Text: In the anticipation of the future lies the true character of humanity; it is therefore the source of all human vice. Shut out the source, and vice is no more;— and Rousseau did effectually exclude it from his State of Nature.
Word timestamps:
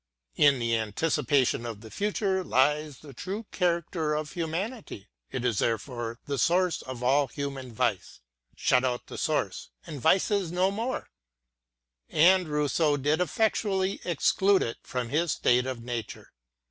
In 0.35 0.57
the 0.57 0.75
anticipation 0.77 1.63
of 1.63 1.81
the 1.81 1.91
future 1.91 2.43
lies 2.43 3.01
the 3.01 3.13
true 3.13 3.45
character 3.51 4.15
of 4.15 4.31
humanity; 4.31 5.09
it 5.29 5.45
is 5.45 5.59
therefore 5.59 6.17
the 6.25 6.39
source 6.39 6.81
of 6.81 7.03
all 7.03 7.27
human 7.27 7.71
vice. 7.71 8.19
Shut 8.55 8.83
out 8.83 9.05
the 9.05 9.17
source, 9.19 9.69
and 9.85 10.01
vice 10.01 10.31
is 10.31 10.51
no 10.51 10.71
more;— 10.71 11.11
and 12.27 12.47
Rousseau 12.47 12.97
did 12.97 13.21
effectually 13.21 14.01
exclude 14.03 14.63
it 14.63 14.77
from 14.81 15.09
his 15.09 15.33
State 15.33 15.67
of 15.67 15.83
Nature. 15.83 16.31